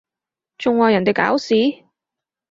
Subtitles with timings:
[0.57, 1.53] 仲話人哋搞事？